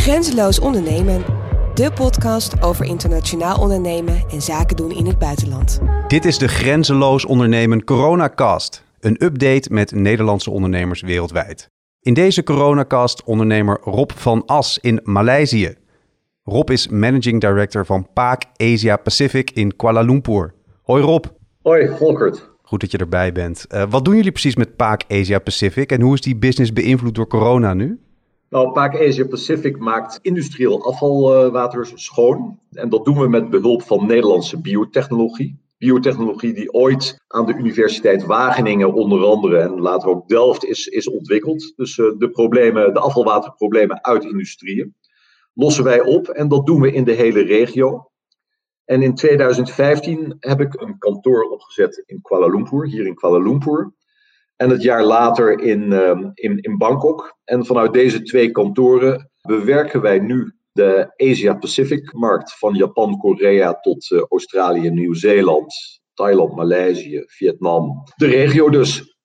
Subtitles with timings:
[0.00, 1.24] Grenzeloos ondernemen.
[1.74, 5.80] De podcast over internationaal ondernemen en zaken doen in het buitenland.
[6.08, 8.84] Dit is de Grenzeloos Ondernemen Coronacast.
[9.00, 11.70] Een update met Nederlandse ondernemers wereldwijd.
[12.00, 15.74] In deze coronacast ondernemer Rob van As in Maleisië.
[16.42, 20.54] Rob is managing director van Paak Asia Pacific in Kuala Lumpur.
[20.82, 21.24] Hoi Rob.
[21.62, 22.50] Hoi Volkert.
[22.62, 23.66] Goed dat je erbij bent.
[23.68, 27.14] Uh, wat doen jullie precies met Paak Asia Pacific en hoe is die business beïnvloed
[27.14, 28.00] door corona nu?
[28.50, 32.58] Nou, Paak Asia Pacific maakt industrieel afvalwater schoon.
[32.72, 35.58] En dat doen we met behulp van Nederlandse biotechnologie.
[35.78, 41.08] Biotechnologie die ooit aan de Universiteit Wageningen onder andere en later ook Delft is, is
[41.08, 41.72] ontwikkeld.
[41.76, 44.94] Dus uh, de, problemen, de afvalwaterproblemen uit industrieën
[45.54, 48.10] lossen wij op en dat doen we in de hele regio.
[48.84, 53.92] En in 2015 heb ik een kantoor opgezet in Kuala Lumpur, hier in Kuala Lumpur.
[54.60, 57.38] En het jaar later in, um, in, in Bangkok.
[57.44, 64.22] En vanuit deze twee kantoren bewerken wij nu de Asia-Pacific-markt van Japan, Korea tot uh,
[64.28, 68.02] Australië, Nieuw-Zeeland, Thailand, Maleisië, Vietnam.
[68.16, 69.16] De regio dus.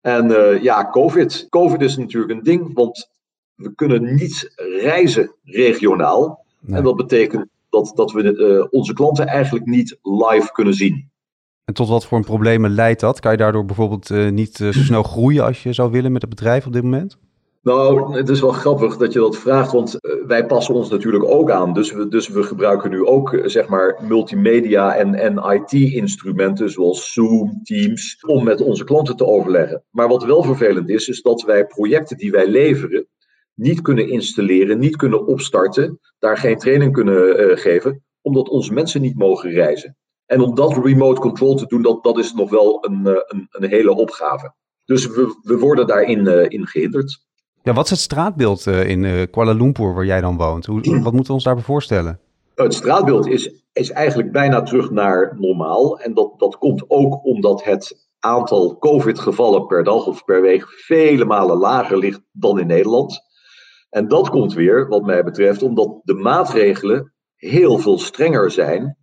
[0.00, 1.46] En uh, ja, COVID.
[1.48, 3.10] COVID is natuurlijk een ding, want
[3.54, 6.44] we kunnen niet reizen regionaal.
[6.60, 6.78] Nee.
[6.78, 11.12] En dat betekent dat, dat we uh, onze klanten eigenlijk niet live kunnen zien.
[11.64, 13.20] En tot wat voor problemen leidt dat?
[13.20, 16.22] Kan je daardoor bijvoorbeeld uh, niet uh, zo snel groeien als je zou willen met
[16.22, 17.18] het bedrijf op dit moment?
[17.62, 21.24] Nou, het is wel grappig dat je dat vraagt, want uh, wij passen ons natuurlijk
[21.24, 21.72] ook aan.
[21.72, 27.60] Dus we, dus we gebruiken nu ook, zeg maar, multimedia en, en IT-instrumenten zoals Zoom,
[27.62, 29.82] Teams, om met onze klanten te overleggen.
[29.90, 33.06] Maar wat wel vervelend is, is dat wij projecten die wij leveren
[33.54, 39.18] niet kunnen installeren, niet kunnen opstarten, daar geen training kunnen geven, omdat onze mensen niet
[39.18, 39.96] mogen reizen.
[40.26, 43.68] En om dat remote control te doen, dat, dat is nog wel een, een, een
[43.68, 44.54] hele opgave.
[44.84, 47.22] Dus we, we worden daarin uh, in gehinderd.
[47.62, 50.66] Ja, wat is het straatbeeld uh, in uh, Kuala Lumpur waar jij dan woont?
[50.66, 52.20] Hoe, wat moeten we ons daarbij voorstellen?
[52.54, 56.00] Het straatbeeld is, is eigenlijk bijna terug naar normaal.
[56.00, 61.24] En dat, dat komt ook omdat het aantal COVID-gevallen per dag of per week vele
[61.24, 63.20] malen lager ligt dan in Nederland.
[63.90, 68.96] En dat komt weer, wat mij betreft, omdat de maatregelen heel veel strenger zijn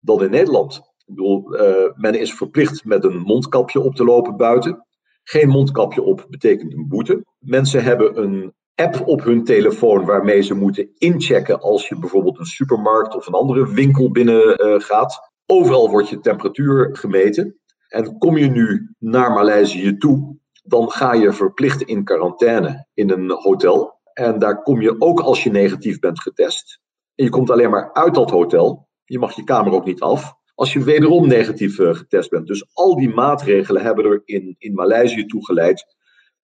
[0.00, 0.76] dan in Nederland.
[0.76, 4.86] Ik bedoel, uh, men is verplicht met een mondkapje op te lopen buiten.
[5.22, 7.24] Geen mondkapje op betekent een boete.
[7.38, 12.44] Mensen hebben een app op hun telefoon waarmee ze moeten inchecken als je bijvoorbeeld een
[12.44, 15.30] supermarkt of een andere winkel binnen uh, gaat.
[15.46, 17.58] Overal wordt je temperatuur gemeten.
[17.88, 23.30] En kom je nu naar Maleisië toe, dan ga je verplicht in quarantaine in een
[23.30, 23.98] hotel.
[24.12, 26.80] En daar kom je ook als je negatief bent getest.
[27.14, 30.34] En je komt alleen maar uit dat hotel je mag je kamer ook niet af.
[30.54, 32.46] Als je wederom negatief uh, getest bent.
[32.46, 35.84] Dus al die maatregelen hebben er in, in Maleisië toe geleid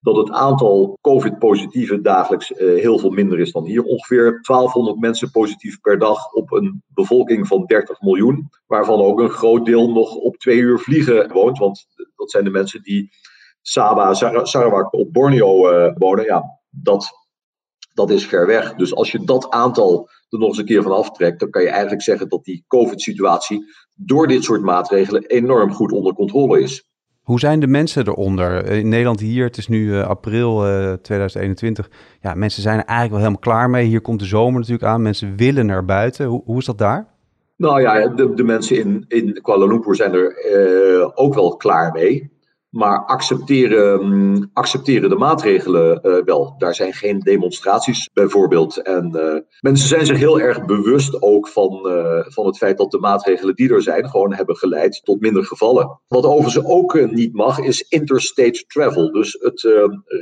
[0.01, 3.83] dat het aantal COVID-positieven dagelijks uh, heel veel minder is dan hier.
[3.83, 8.49] Ongeveer 1200 mensen positief per dag op een bevolking van 30 miljoen.
[8.67, 11.59] Waarvan ook een groot deel nog op twee uur vliegen woont.
[11.59, 13.11] Want dat zijn de mensen die
[13.63, 16.25] Sabah, Sarawak op Borneo uh, wonen.
[16.25, 17.26] Ja, dat,
[17.97, 18.75] dat is ver weg.
[18.75, 21.69] Dus als je dat aantal er nog eens een keer van aftrekt, dan kan je
[21.69, 23.65] eigenlijk zeggen dat die COVID-situatie
[23.95, 26.85] door dit soort maatregelen enorm goed onder controle is.
[27.23, 28.67] Hoe zijn de mensen eronder?
[28.67, 31.91] In Nederland hier, het is nu uh, april uh, 2021.
[32.21, 33.87] Ja, mensen zijn er eigenlijk wel helemaal klaar mee.
[33.87, 35.03] Hier komt de zomer natuurlijk aan.
[35.03, 36.27] Mensen willen naar buiten.
[36.27, 37.15] Hoe, hoe is dat daar?
[37.57, 40.45] Nou ja, de, de mensen in, in Kuala Lumpur zijn er
[40.99, 42.36] uh, ook wel klaar mee
[42.77, 46.55] maar accepteren, accepteren de maatregelen uh, wel.
[46.59, 48.77] Daar zijn geen demonstraties bijvoorbeeld.
[48.77, 52.91] En uh, mensen zijn zich heel erg bewust ook van, uh, van het feit dat
[52.91, 56.01] de maatregelen die er zijn gewoon hebben geleid tot minder gevallen.
[56.09, 59.13] Wat overigens ook niet mag is interstate travel.
[59.13, 59.63] Dus het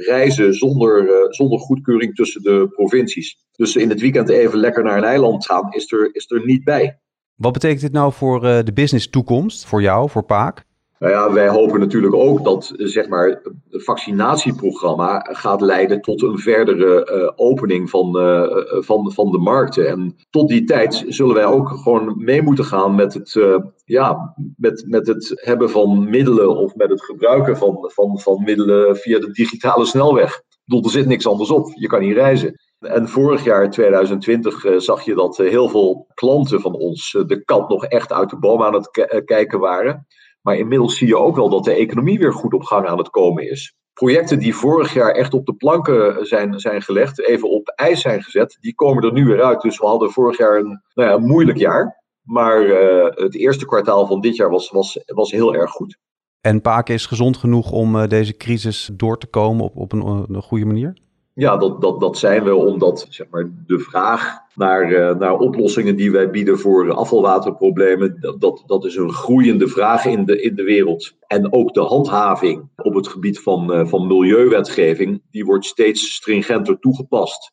[0.07, 3.37] reizen zonder, zonder goedkeuring tussen de provincies.
[3.53, 6.65] Dus in het weekend even lekker naar een eiland gaan is er, is er niet
[6.65, 6.99] bij.
[7.35, 10.65] Wat betekent dit nou voor de business toekomst, voor jou, voor Paak?
[10.99, 16.39] Nou ja, wij hopen natuurlijk ook dat zeg maar, het vaccinatieprogramma gaat leiden tot een
[16.39, 19.89] verdere uh, opening van, uh, van, van de markten.
[19.89, 23.39] En tot die tijd zullen wij ook gewoon mee moeten gaan met het,
[23.85, 28.97] ja, met, met het hebben van middelen of met het gebruiken van, van, van middelen
[28.97, 30.43] via de digitale snelweg.
[30.67, 31.73] Ik er zit niks anders op.
[31.75, 32.61] Je kan niet reizen.
[32.79, 37.85] En vorig jaar, 2020, zag je dat heel veel klanten van ons de kat nog
[37.85, 40.07] echt uit de boom aan het kijken waren.
[40.45, 43.11] Maar inmiddels zie je ook wel dat de economie weer goed op gang aan het
[43.11, 43.75] komen is.
[43.93, 48.23] Projecten die vorig jaar echt op de planken zijn, zijn gelegd, even op ijs zijn
[48.23, 49.61] gezet, die komen er nu weer uit.
[49.61, 52.03] Dus we hadden vorig jaar een, nou ja, een moeilijk jaar.
[52.23, 55.99] Maar uh, het eerste kwartaal van dit jaar was, was, was heel erg goed.
[56.41, 60.27] En Paken is gezond genoeg om uh, deze crisis door te komen op, op een,
[60.29, 60.97] een goede manier?
[61.37, 65.97] Ja, dat, dat, dat zijn we omdat zeg maar, de vraag naar, uh, naar oplossingen
[65.97, 70.63] die wij bieden voor afvalwaterproblemen, dat, dat is een groeiende vraag in de, in de
[70.63, 71.17] wereld.
[71.27, 76.79] En ook de handhaving op het gebied van, uh, van milieuwetgeving, die wordt steeds stringenter
[76.79, 77.53] toegepast.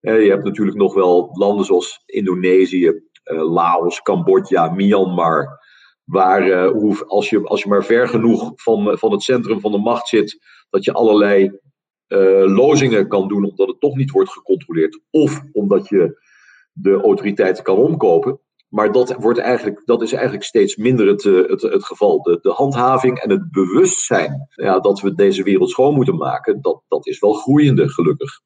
[0.00, 5.60] Uh, je hebt natuurlijk nog wel landen zoals Indonesië, Laos, Cambodja, Myanmar,
[6.04, 6.70] waar
[7.06, 10.38] als, je, als je maar ver genoeg van, van het centrum van de macht zit,
[10.70, 11.58] dat je allerlei
[12.46, 15.00] lozingen kan doen omdat het toch niet wordt gecontroleerd.
[15.10, 16.22] Of omdat je
[16.72, 18.38] de autoriteiten kan omkopen.
[18.74, 22.22] Maar dat, wordt eigenlijk, dat is eigenlijk steeds minder het, eh, het, het geval.
[22.22, 26.82] De, de handhaving en het bewustzijn ja, dat we deze wereld schoon moeten maken, dat,
[26.88, 28.40] dat is wel groeiende, gelukkig.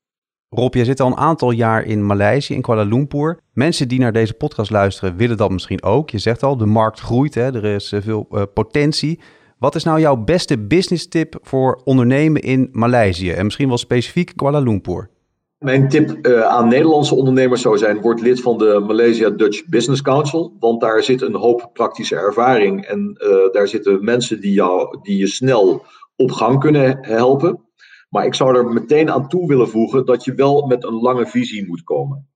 [0.48, 3.40] Rob, jij zit al een aantal jaar in Maleisië, in Kuala Lumpur.
[3.52, 6.10] Mensen die naar deze podcast luisteren willen dat misschien ook.
[6.10, 7.54] Je zegt al, de markt groeit, hè?
[7.54, 9.20] er is eh, veel potentie.
[9.58, 14.32] Wat is nou jouw beste business tip voor ondernemen in Maleisië en misschien wel specifiek
[14.36, 15.10] Kuala Lumpur?
[15.58, 20.02] Mijn tip uh, aan Nederlandse ondernemers zou zijn: word lid van de Malaysia Dutch Business
[20.02, 20.56] Council.
[20.60, 22.84] Want daar zit een hoop praktische ervaring.
[22.84, 25.84] En uh, daar zitten mensen die, jou, die je snel
[26.16, 27.60] op gang kunnen helpen.
[28.08, 31.26] Maar ik zou er meteen aan toe willen voegen dat je wel met een lange
[31.26, 32.28] visie moet komen.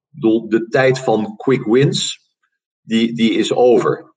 [0.48, 2.20] De tijd van quick wins,
[2.82, 4.11] die, die is over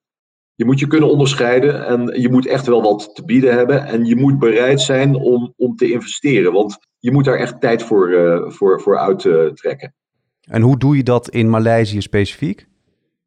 [0.56, 3.86] je moet je kunnen onderscheiden en je moet echt wel wat te bieden hebben.
[3.86, 7.84] En je moet bereid zijn om, om te investeren, want je moet daar echt tijd
[7.84, 9.94] voor, uh, voor, voor uittrekken.
[10.42, 12.68] en hoe doe je dat in Maleisië specifiek?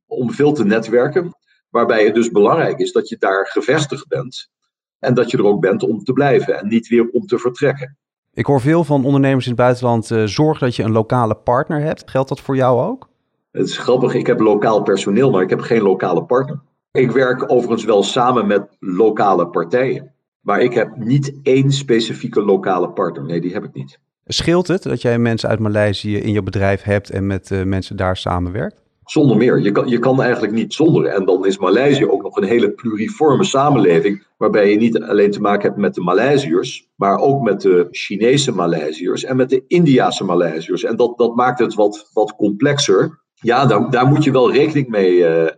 [0.06, 1.36] Om veel te netwerken,
[1.70, 4.50] waarbij het dus belangrijk is dat je daar gevestigd bent.
[4.98, 7.96] En dat je er ook bent om te blijven en niet weer om te vertrekken.
[8.32, 11.80] Ik hoor veel van ondernemers in het buitenland, uh, zorg dat je een lokale partner
[11.80, 12.10] hebt.
[12.10, 13.08] Geldt dat voor jou ook?
[13.50, 16.60] Het is grappig, ik heb lokaal personeel, maar ik heb geen lokale partner.
[16.92, 20.12] Ik werk overigens wel samen met lokale partijen.
[20.40, 23.24] Maar ik heb niet één specifieke lokale partner.
[23.24, 23.98] Nee, die heb ik niet.
[24.24, 27.96] Scheelt het dat jij mensen uit Maleisië in je bedrijf hebt en met uh, mensen
[27.96, 28.82] daar samenwerkt?
[29.04, 29.60] Zonder meer.
[29.60, 31.06] Je kan, je kan eigenlijk niet zonder.
[31.06, 34.26] En dan is Maleisië ook nog een hele pluriforme samenleving.
[34.36, 36.88] Waarbij je niet alleen te maken hebt met de Maleisiërs.
[36.94, 40.84] Maar ook met de Chinese Maleisiërs en met de Indiase Maleisiërs.
[40.84, 43.18] En dat, dat maakt het wat, wat complexer.
[43.34, 45.50] Ja, daar, daar moet je wel rekening mee, uh, uh,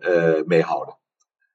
[0.44, 0.98] mee houden.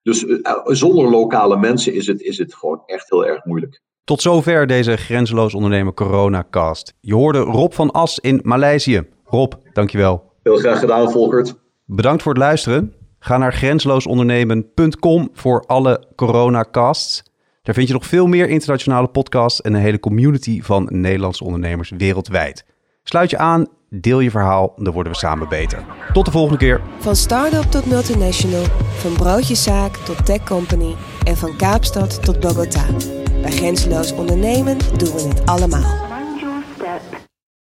[0.05, 3.81] Dus uh, zonder lokale mensen is het, is het gewoon echt heel erg moeilijk.
[4.03, 6.93] Tot zover deze Grenzeloos Ondernemer Corona-cast.
[6.99, 9.07] Je hoorde Rob van As in Maleisië.
[9.23, 10.33] Rob, dankjewel.
[10.43, 11.55] Heel graag gedaan, Volkert.
[11.85, 12.93] Bedankt voor het luisteren.
[13.19, 17.23] Ga naar grenzeloosondernemen.com voor alle coronacasts.
[17.63, 21.91] Daar vind je nog veel meer internationale podcasts en een hele community van Nederlandse ondernemers
[21.97, 22.65] wereldwijd.
[23.03, 23.67] Sluit je aan,
[24.01, 25.86] deel je verhaal, dan worden we samen beter.
[26.13, 26.81] Tot de volgende keer.
[27.00, 28.63] Van start-up tot multinational,
[28.97, 32.86] van broodjeszaak tot tech company en van Kaapstad tot Bogota.
[33.42, 36.04] Bij Grenzeloos Ondernemen doen we het allemaal.